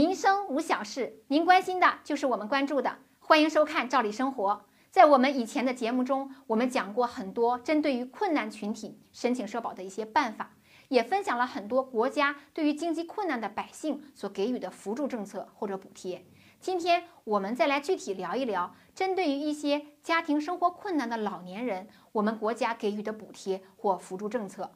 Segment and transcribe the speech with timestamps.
[0.00, 2.96] 民生无小事，您关心的就是我们关注的。
[3.18, 4.52] 欢迎收看《赵理生活》。
[4.90, 10.56] 在我们以前的节目中，我们讲过很多针对于困难群体申请社保的一些办法，
[10.88, 16.24] 也分享了很多国家对于经济困难的百姓所给予的扶助政策或者补贴。
[16.62, 24.72] 今天我们再来具体聊一聊，针对于一些家庭生活困难的老年人，我们国家给予的补贴或扶助政策。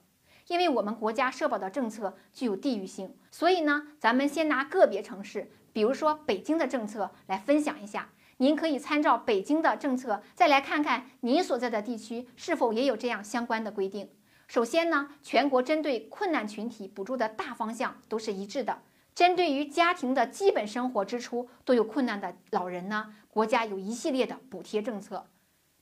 [0.49, 8.11] 因为我们国家社保的政策具有地域性，所以呢，咱们先拿个别城市，比如说北京的政策来分享一下。
[8.39, 14.11] 您可以参照北京的政策，再来看看您所在的地区是否也有这样相关的规定。
[14.49, 18.83] 首先呢，全国针对困难群体补助的大方向都是一致的。
[19.15, 25.29] 针对于家庭的基本生活支出都有困难的老人呢，国家有一系列的补贴政策。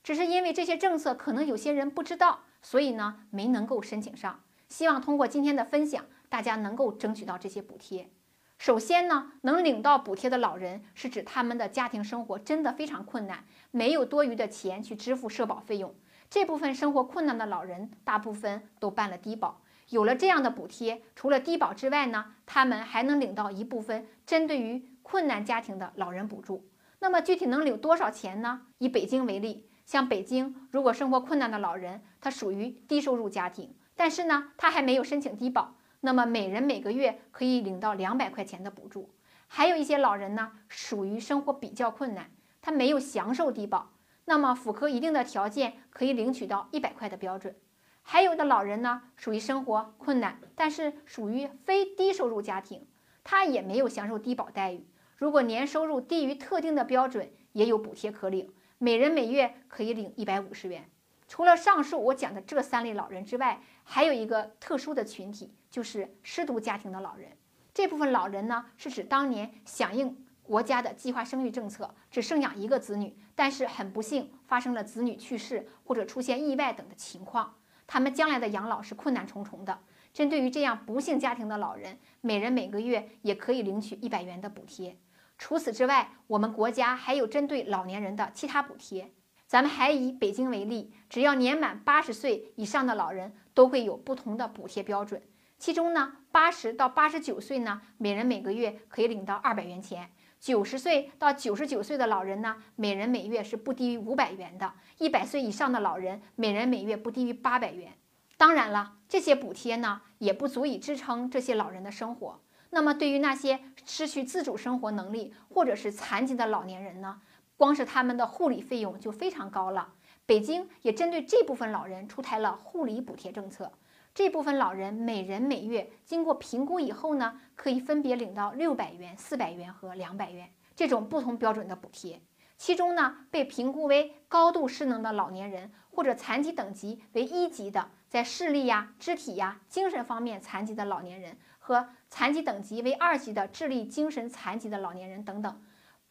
[0.03, 4.41] 只是因为这些政策可能有些人不知道，所以呢没能够申请上。
[4.73, 8.09] 希望通过今天的分享，大家能够争取到这些补贴。
[8.57, 15.93] 首先呢，能领到补贴的老人是指他们的家庭生活真的非常困难，没有多余的钱去支付社保费用。
[16.27, 19.61] 这部分生活困难的老人，大部分都办了低保。
[19.89, 26.67] 有了这样的补贴，除了低保之外呢，他们还能领到一部分针对于困难家庭的老人补助。
[26.97, 28.61] 那么具体能领多少钱呢？
[28.79, 33.75] 以北京为例，像北京如果生活困难的老人，他属于低收入家庭。
[33.95, 39.09] 但是呢，他还没有申请低保，那么每人每个月可以领到两百块钱的补助。
[39.47, 43.93] 还有一些老人呢，属于生活比较困难，他没有享受低保，
[44.25, 47.55] 那么符合一定的条件，可以领取到一百块的标准。
[48.01, 52.87] 还有的老人呢，属于生活困难，但是属于非低收入家庭，
[53.23, 54.85] 他也没有享受低保待遇。
[55.15, 60.89] 如果年收入低于特定的标准，也有补贴可领，每人每月可以领一百五十元。
[61.33, 67.31] 除了上述我讲的这三类老人之外，还有一个特殊的群体，就是失独家庭的老人。
[67.73, 77.55] 这部分老人呢，是指当年响应国家的计划生育政策，只生养一个子女，但是很不幸发生了子女去世或者出现意外等的情况，
[77.87, 79.79] 他们将来的养老是困难重重的。
[80.13, 84.99] 针对于这样不幸家庭的老人，每人每个月也可以领取一百元的补贴。
[85.39, 89.11] 除此之外，我们国家还有针对老年人的其他补贴。
[89.53, 95.21] 咱们还以北京为例，只要年满八十岁以上的老人，都会有不同的补贴标准。
[95.59, 100.07] 其中呢，八十到八十九岁呢，每人每个月可以领到二百元钱；
[100.39, 107.91] 九十岁到九十九岁的老人呢，每人每月是不低于五百元的；一百岁以上的老人，每人每月不低于八百元。
[108.37, 112.41] 当然了，这些补贴呢，也不足以支撑这些老人的生活。
[112.71, 117.21] 那么，对于那些失去自主生活能力或者是残疾的老年人呢？
[117.63, 119.93] 光是他们的护理费用就非常高了。
[120.25, 123.71] 北京也针对这部分老人出台了护理补贴政策。
[124.13, 132.21] 这部分老人每人每月经过评估以后呢，可以分别领到六百元、四百元和两百元这种不同标准的补贴。
[132.57, 145.61] 其中呢，被评估为高度失能的老年人或者残疾等级为一级的，在视力呀、肢体呀、精神方面残疾的老年人和残疾等级为二级的智力精神残疾的老年人等等。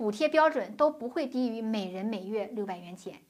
[0.03, 3.21] 补贴标准都不会低于每人每月六百元钱。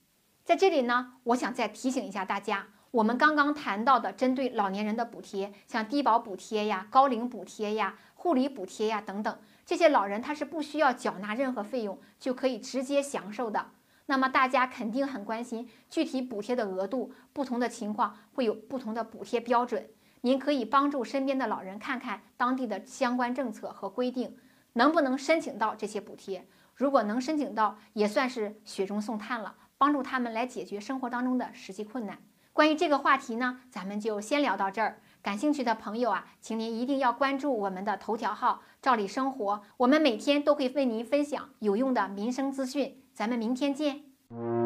[0.43, 13.67] 在这里呢，我想再提醒一下大家，我们刚刚谈到的针对老年人的补贴，像低保补贴呀、高龄补贴呀、护理补贴呀等等，这些老人他是不需要缴纳任何费用就可以直接享受的。
[14.07, 19.91] 那么大家肯定很关心具体补贴的额度，不同的情况会有不同的补贴标准。
[20.23, 24.39] 您可以帮助身边的老人看看当地的相关政策和规定，
[24.73, 26.47] 能不能申请到这些补贴。
[26.75, 32.19] 如果能申请到，也算是雪中送炭了，帮助他们来解决生活当中的实际困难。
[32.53, 35.01] 关于这个话题呢，咱们就先聊到这儿。
[35.23, 43.03] 感兴趣的朋友啊，请您一定要关注我们的头条号“照理生活”，我们每天都会为您分享有用的民生资讯。
[43.15, 44.62] 咱们明天见。